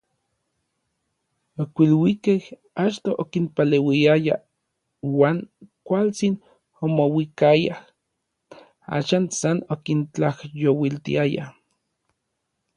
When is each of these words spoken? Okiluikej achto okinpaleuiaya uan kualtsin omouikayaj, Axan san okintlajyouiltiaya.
Okiluikej 1.61 2.41
achto 2.85 3.09
okinpaleuiaya 3.21 4.35
uan 5.15 5.37
kualtsin 5.87 6.33
omouikayaj, 6.85 7.81
Axan 8.97 9.25
san 9.39 9.57
okintlajyouiltiaya. 9.73 11.45